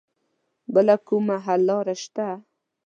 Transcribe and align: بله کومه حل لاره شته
بله 0.73 0.95
کومه 1.07 1.35
حل 1.45 1.61
لاره 1.69 1.95
شته 2.03 2.27